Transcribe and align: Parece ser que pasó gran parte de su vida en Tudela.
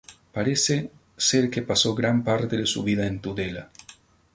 Parece 0.33 0.89
ser 1.15 1.51
que 1.51 1.61
pasó 1.61 1.93
gran 1.93 2.23
parte 2.23 2.57
de 2.57 2.65
su 2.65 2.81
vida 2.81 3.05
en 3.05 3.21
Tudela. 3.21 3.69